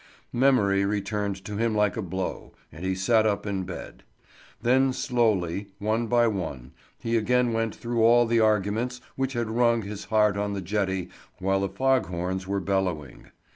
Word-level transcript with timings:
Memory 0.33 0.83
returned 0.83 1.45
to 1.45 1.57
him 1.57 1.75
like 1.75 1.95
a 1.95 2.01
blow, 2.01 2.53
and 2.71 2.83
he 2.83 2.95
sat 2.95 3.27
up 3.27 3.45
in 3.45 3.65
bed. 3.65 4.01
Then 4.59 4.93
slowly, 4.93 5.67
one 5.77 6.07
by 6.07 6.25
one, 6.25 6.71
he 6.97 7.15
again 7.15 7.53
went 7.53 7.75
through 7.75 8.01
all 8.03 8.25
the 8.25 8.39
arguments 8.39 8.99
which 9.15 9.33
had 9.33 9.51
wrung 9.51 9.83
his 9.83 10.05
heart 10.05 10.37
on 10.37 10.53
the 10.53 10.61
jetty 10.61 11.09
while 11.37 11.59
the 11.59 11.69
fog 11.69 12.07
horns 12.07 12.47
were 12.47 12.59
bellowing. 12.59 13.27